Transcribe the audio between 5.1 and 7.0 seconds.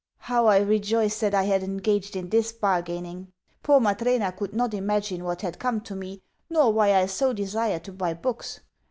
what had come to me, nor why